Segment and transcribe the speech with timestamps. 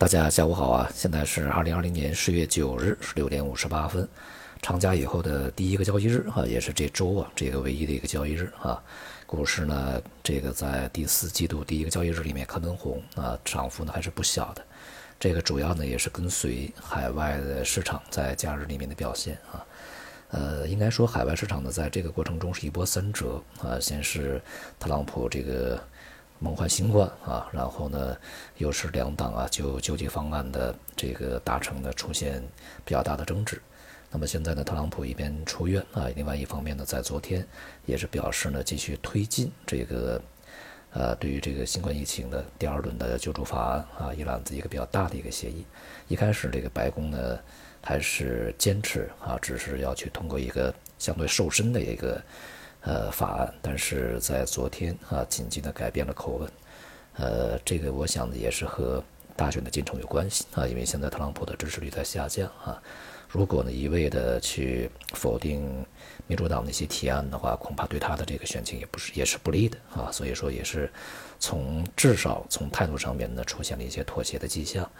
[0.00, 0.90] 大家下午好啊！
[0.94, 4.08] 现在是二零二零年十月九日十六点五十八分，
[4.62, 8.82] 长假以后的第一个交易日啊，也是这周啊这个唯一的一个交易日啊。
[9.26, 14.64] 股市呢，这个在第四季度第一个交易日里面开门红啊，涨幅呢还是不小的。
[15.18, 19.62] 这个主要呢也是跟随海外的市场在假日里面的表现啊。
[20.30, 24.40] 呃，应该说海外市场呢在这个过程中是一波三折啊，先是
[24.78, 25.78] 特朗普这个。
[26.42, 28.16] 梦幻新冠啊，然后呢，
[28.56, 32.42] 又是两党啊就救济方案的这个达成呢出现
[32.82, 33.60] 比较大的争执。
[34.10, 37.46] 那么现在呢，特朗普一边出院啊，另外一方面呢，在昨天
[37.84, 40.20] 也是表示呢，继续推进这个
[40.92, 45.66] 呃，对于这个新冠疫情的第二轮的救助法案啊，一揽子一个比较大的一个协议。
[46.08, 47.38] 一开始这个白宫呢
[47.82, 52.18] 还是坚持啊，只是要去通过一个相对瘦身的一个。
[52.82, 56.50] 呃，法案，但是在昨天啊，紧急的改变了口吻，
[57.16, 59.04] 呃，这个我想也是和
[59.36, 62.82] 大选的进程有关系啊，因为现在特朗普的支持率在下降啊，
[63.28, 65.84] 如果呢一味的去否定
[66.26, 70.90] 民主党的一些提案的话，恐怕对他的这个选情也不是也是不利的啊，所以说也是
[71.38, 74.90] 从至少从态度上面呢出现了一些妥协的迹象，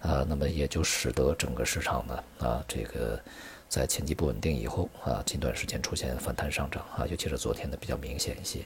[0.00, 3.20] 啊，那么也就使得整个市场呢啊这个。
[3.68, 8.60] 在前期不稳定以后啊，近段时间出现反弹上涨啊，尤其是昨天的比较明显一些。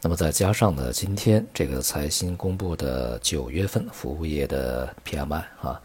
[0.00, 5.82] 那么再加上呢，今天这个财新公布的九月份服务业的 PMI 啊，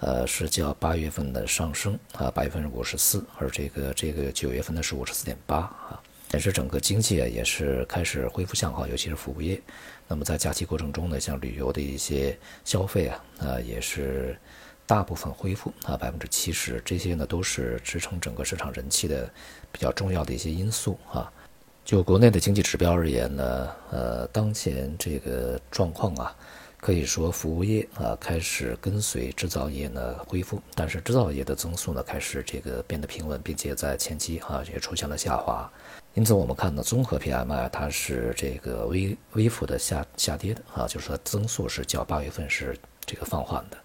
[0.00, 6.00] 呃是较八月份的上升啊，八月份是五十四，而这个这个九月份呢是五十四点八啊，
[6.30, 9.60] 显示整个经济啊也是开始恢复向好，尤其是服务业。
[10.06, 14.38] 那么在假期过程中呢，像旅游的一些消费啊啊也是。
[14.88, 19.30] 大部分恢复啊，百分之七十，这些呢都是支撑整个市场人气的
[19.70, 21.30] 比较重要的一些因素啊。
[21.84, 26.34] 就国内的经济指标而言呢，呃，当前这个状况啊，
[26.80, 35.70] 可以说服务业啊开始跟随制造业呢恢复，但是制造业的增速呢开始这个变得平稳，并且在前期啊也出现了下滑。
[36.14, 42.74] 因此我们看呢，综合 PMI 它是这个微微幅的下下跌的啊，就是说增速是较八月份是
[43.04, 43.76] 这个放缓的。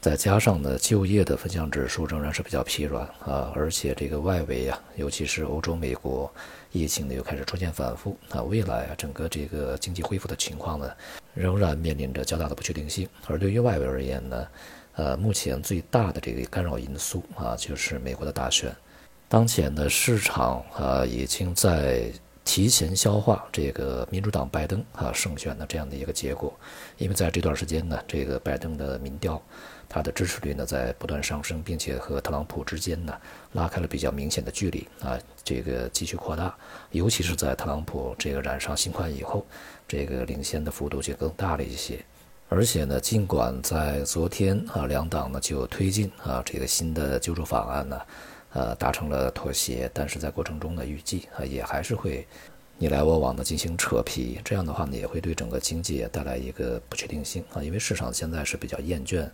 [0.00, 6.32] 再加上呢，就业的分项指数仍然是比较疲软啊，而且这个外围啊，尤其是欧洲、美国，
[6.70, 10.88] 疫情呢又开始出现反复啊，未来啊，整个这个经济恢复的情况呢，
[11.34, 13.08] 仍然面临着较大的不确定性。
[13.26, 14.46] 而对于外围而言呢，
[14.94, 18.74] 呃，目前最大的这个干扰因素啊，就是美国的大选。
[19.28, 22.12] 当前的市场啊，已经在。
[22.48, 26.58] 提前消化这个民主党拜登啊胜选的这样的一个结果，
[26.96, 29.40] 因为在这段时间呢，这个拜登的民调，
[29.86, 33.14] 他的支持率呢在不断上升，并且和特朗普之间呢
[33.52, 36.56] 拉开了比较明显的距离啊，这个继续扩大，
[36.90, 39.44] 尤其是在特朗普这个染上新冠以后，
[39.86, 42.02] 这个领先的幅度就更大了一些。
[42.48, 48.00] 而且呢，尽管在昨天啊，两党呢就推进啊这个新的救助法案呢。
[48.54, 52.26] 呃，达成了妥协，但是在过程中呢，预计啊也还是会
[52.78, 59.28] 你来我往的进行扯皮，这样的话呢，也会对整个经济带来一个不确定性啊，因为市场现在是比较厌倦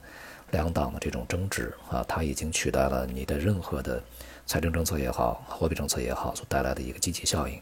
[0.50, 4.02] 两党的这种争执啊，它已经取代了你的任何的
[4.46, 7.60] 财政政策也好，货币政策也好所带来的一个积极效应。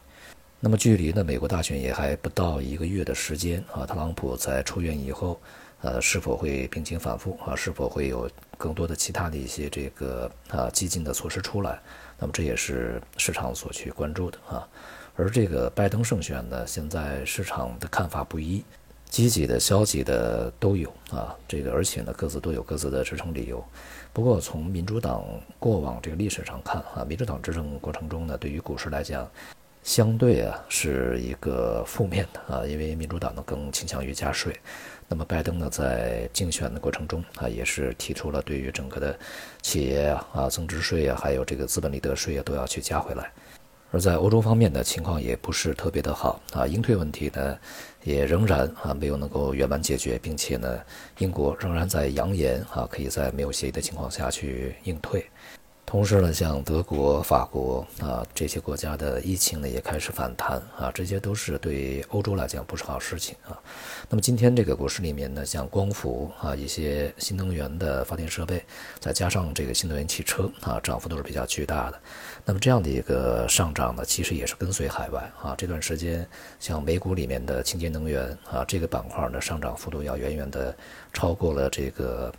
[0.59, 5.39] 那么距离呢美国大选也还不到一个月的时间啊，特朗普在出院以后。
[5.83, 7.57] 呃，是否会病情反复啊？
[7.57, 11.81] 是否会有更多的其他的一些这个啊激进的措施出来？
[12.19, 14.67] 那么这也是市场所去关注的啊。
[15.17, 18.65] 而这个拜登胜选呢，现在市场的看法不一，
[19.11, 21.37] 积极的、消极的都有啊。
[21.49, 23.63] 这个而且呢，各自都有各自的支撑理由。
[24.13, 25.25] 不过从民主党
[25.59, 29.29] 过往这个历史上看啊，民主党执政过程中呢，对于股市来讲，
[29.83, 34.55] 相对啊是一个负面的啊，因为民主党呢更倾向于加税。
[35.09, 39.19] 那么拜登呢，在竞选的过程中啊，也是提出了对于整个的
[39.61, 43.31] 企业啊、啊增值税啊，还有这个资本利得税啊，都要去加回来。
[43.91, 47.59] 而在欧洲方面的情况也不是特别的好啊，英退问题呢，
[48.05, 50.81] 也仍然啊没有能够圆满解决，并且呢，
[51.19, 55.27] 英国仍然在扬言啊，可以在没有协议的情况下去应退。
[55.93, 63.53] 同时呢，像德国、法国啊这些国家的疫情呢也开始反弹啊，这些都是对欧洲来讲不是好事情啊。
[64.09, 68.65] 那么今天这个股市里面呢，像光伏啊一些新能源的发电设备，
[69.01, 72.01] 再加上这个新能源汽车啊，涨幅都是比较巨大的。
[72.47, 75.55] 那么这样的一个上涨呢，其实也是跟随海外啊。
[75.59, 76.27] 这段时间
[76.59, 80.75] 像美股里面的清洁能源啊这个板块呢，上涨幅度要远远的
[81.13, 82.33] 超过了这个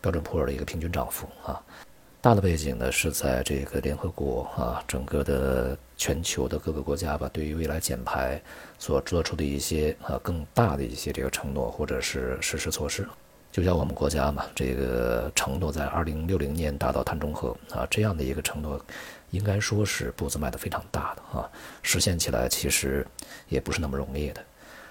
[0.00, 1.62] 标准普尔的一个平均涨幅啊。
[2.20, 8.40] 大的背景呢是在这个联合国啊，整个的全球的各个国家吧，对于未来减排
[8.76, 13.06] 所做出的一些啊更大的一些这个承诺或者是实施措施。
[13.52, 18.84] 就像我们国家嘛，这个承诺在二零六零年达到碳中和啊，这样的一个承诺，
[19.30, 21.48] 应该说是步子迈得非常大的啊，
[21.82, 23.06] 实现起来其实
[23.48, 24.44] 也不是那么容易的。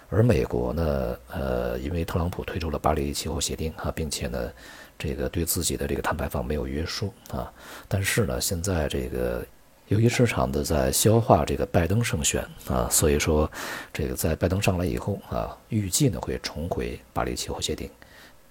[0.09, 4.51] 而美国呢，呃，因为特朗普推出了巴黎气候协定啊，并且呢，
[4.97, 7.51] 这个对自己的这个碳排放没有约束啊，
[7.87, 9.45] 但是呢，现在这个
[9.87, 13.49] 由于市场的在消化这个拜登胜选啊，所以说
[13.93, 17.89] 这个在拜登上来以后啊，预计呢会重回巴黎气候协定。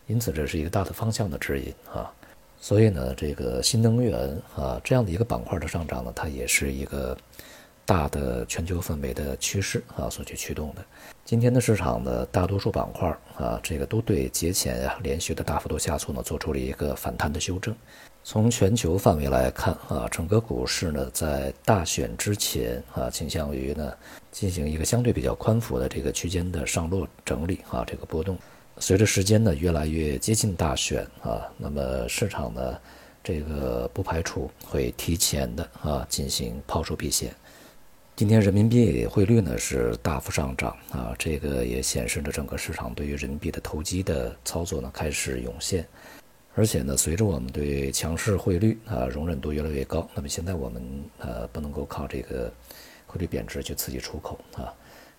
[0.06, 2.08] 因此，这是一个大的方向的指引啊，
[2.60, 7.18] 所以呢，这个新能源啊这样的一个板块的上涨呢，它也是一个
[7.86, 10.84] 大的全球氛围的趋势啊所去驱动的。
[11.24, 17.74] 今天的市场的大多数板块啊，这个都对节前啊连续的大幅度下挫呢，做出了一个反弹的修正。
[18.24, 23.92] 从全球范围来看啊，整个股市呢在大选之前啊，倾向于呢
[24.32, 28.36] 进行一个相对比较宽幅的这个区间的上落整理啊，这个波动。
[28.78, 32.78] 随着时间呢越来越接近大选啊，那么市场呢
[33.22, 37.32] 这个不排除会提前的啊进行抛售避险。
[38.16, 45.86] 今天人民币汇率呢是大幅上涨啊，这个也显示着整个市场对于人民币的投机的操作呢开始涌现。
[46.54, 50.82] 而且呢，随着我们对强势汇率啊容忍度越来越高，那么现在我们
[51.18, 52.50] 呃不能够靠这个
[53.06, 54.72] 汇率贬值去刺激出口啊。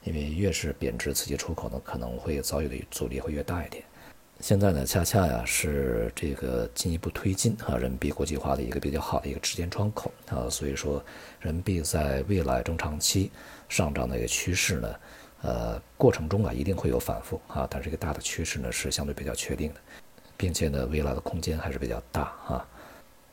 [0.04, 3.84] 因为越是贬值刺激出口呢，可能会遭遇的阻力会越大一点。
[4.40, 11.04] 现在呢，恰恰呀是这个进一步推进啊人民币国际化的一个比较好的一个时间窗口啊，所以说
[11.42, 13.32] 人民币在未来中长期
[13.68, 14.96] 上涨的一个趋势呢，
[15.42, 19.80] 呃过程中啊一定会有反复啊，但是一个大的趋势呢是相对比较确定的，
[20.38, 22.66] 并且呢未来的空间还是比较大啊。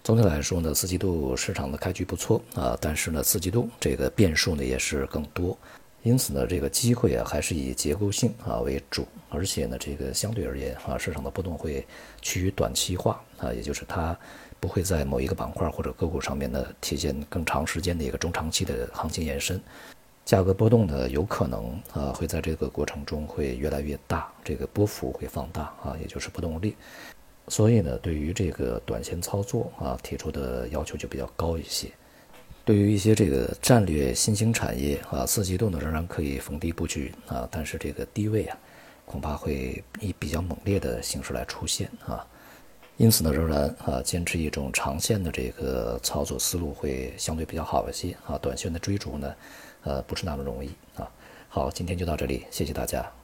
[0.03, 5.57] 总体来说呢，四季度市场的开局不错啊，但是呢四季度这个变数呢也是更多。
[6.05, 11.85] 因此呢，这个机会啊，还是以结构性啊为主，而且呢，这个相对而言啊，市场的波动会
[12.21, 14.15] 趋于短期化啊，也就是它
[14.61, 19.59] 不会在某一个板块或者个股上面呢体现更长时间的一个中长期的行情延伸，
[20.27, 26.77] 价格波动呢有可能啊会在这个过程中会越来越大，这个波幅会放大啊，也就是波动力，
[27.49, 31.89] 所以呢，对于这个短线操作啊提出的要求就比较高一些。
[32.65, 38.57] 对于一些这个战略新兴产业啊，四季度呢仍然可以逢低布局啊，但是这个低位啊，
[39.05, 42.27] 恐怕会以比较猛烈的形式来出现啊，
[42.97, 49.35] 因此呢，仍然啊坚持一种长线的这个操作思路会相对比较好一些啊，短线的追逐呢，
[49.83, 51.07] 呃不是那么容易啊。
[51.51, 53.24] 好，今天就到这里，谢谢大家。